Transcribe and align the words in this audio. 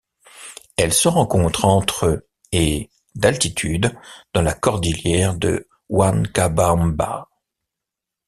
Elle 0.77 0.93
se 0.93 1.07
rencontre 1.07 1.63
entre 1.65 2.25
et 2.51 2.89
d'altitude 3.13 3.95
dans 4.33 4.41
la 4.41 4.55
cordillère 4.55 5.35
de 5.37 5.67
Huancabamba. 5.91 7.29